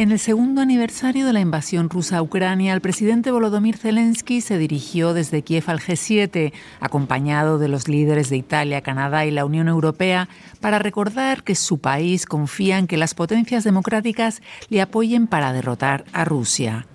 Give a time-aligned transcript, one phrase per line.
[0.00, 4.56] En el segundo aniversario de la invasión rusa a Ucrania, el presidente Volodymyr Zelensky se
[4.56, 9.68] dirigió desde Kiev al G7, acompañado de los líderes de Italia, Canadá y la Unión
[9.68, 10.30] Europea,
[10.62, 14.40] para recordar que su país confía en que las potencias democráticas
[14.70, 16.86] le apoyen para derrotar a Rusia.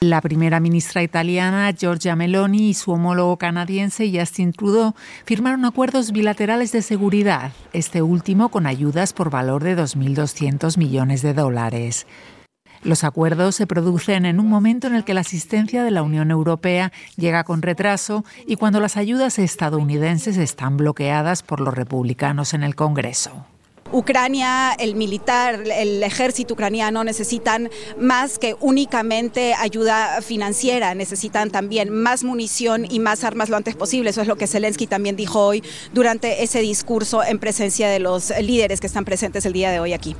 [0.00, 4.94] La primera ministra italiana, Giorgia Meloni, y su homólogo canadiense, Justin Trudeau,
[5.26, 11.34] firmaron acuerdos bilaterales de seguridad, este último con ayudas por valor de 2.200 millones de
[11.34, 12.06] dólares.
[12.82, 16.30] Los acuerdos se producen en un momento en el que la asistencia de la Unión
[16.30, 22.62] Europea llega con retraso y cuando las ayudas estadounidenses están bloqueadas por los republicanos en
[22.62, 23.46] el Congreso.
[23.90, 32.22] Ucrania, el militar, el ejército ucraniano necesitan más que únicamente ayuda financiera, necesitan también más
[32.22, 34.10] munición y más armas lo antes posible.
[34.10, 38.32] Eso es lo que Zelensky también dijo hoy durante ese discurso en presencia de los
[38.42, 40.14] líderes que están presentes el día de hoy aquí.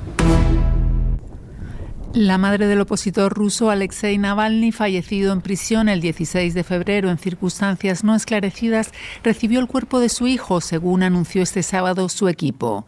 [2.13, 7.19] La madre del opositor ruso Alexei Navalny, fallecido en prisión el 16 de febrero en
[7.19, 8.91] circunstancias no esclarecidas,
[9.23, 12.87] recibió el cuerpo de su hijo, según anunció este sábado su equipo.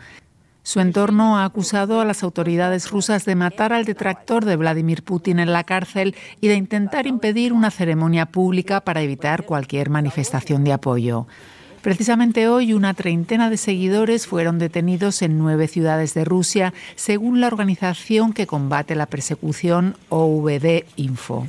[0.64, 5.38] Su entorno ha acusado a las autoridades rusas de matar al detractor de Vladimir Putin
[5.38, 10.74] en la cárcel y de intentar impedir una ceremonia pública para evitar cualquier manifestación de
[10.74, 11.28] apoyo.
[11.82, 17.48] Precisamente hoy una treintena de seguidores fueron detenidos en nueve ciudades de Rusia, según la
[17.48, 21.48] organización que combate la persecución OVD Info.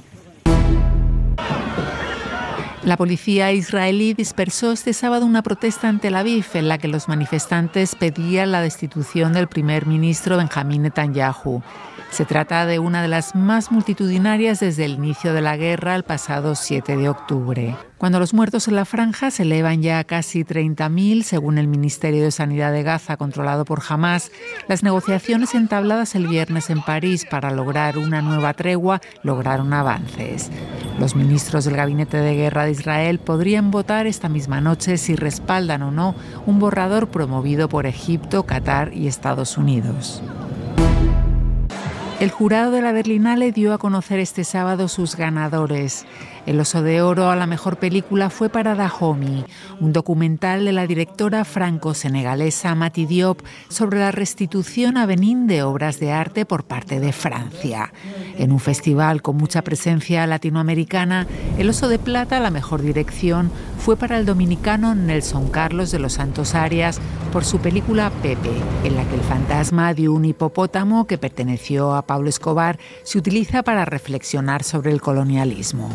[2.83, 7.07] La policía israelí dispersó este sábado una protesta en Tel Aviv en la que los
[7.07, 11.63] manifestantes pedían la destitución del primer ministro Benjamín Netanyahu.
[12.11, 16.03] Se trata de una de las más multitudinarias desde el inicio de la guerra el
[16.03, 17.77] pasado 7 de octubre.
[18.03, 22.25] Cuando los muertos en la franja se elevan ya a casi 30.000, según el Ministerio
[22.25, 24.33] de Sanidad de Gaza, controlado por Hamas,
[24.67, 30.51] las negociaciones entabladas el viernes en París para lograr una nueva tregua lograron avances.
[30.99, 35.83] Los ministros del Gabinete de Guerra de Israel podrían votar esta misma noche si respaldan
[35.83, 40.21] o no un borrador promovido por Egipto, Qatar y Estados Unidos.
[42.23, 46.07] El jurado de la Berlinale dio a conocer este sábado sus ganadores.
[46.45, 49.45] El Oso de Oro a la mejor película fue para Dahomey,
[49.79, 56.01] un documental de la directora franco-senegalesa Mati Diop sobre la restitución a Benín de obras
[56.01, 57.93] de arte por parte de Francia.
[58.37, 63.97] En un festival con mucha presencia latinoamericana, el Oso de Plata, la mejor dirección, fue
[63.97, 67.01] para el dominicano Nelson Carlos de los Santos Arias
[67.33, 68.51] por su película Pepe,
[68.83, 73.63] en la que el fantasma de un hipopótamo que perteneció a Pablo Escobar se utiliza
[73.63, 75.89] para reflexionar sobre el colonialismo.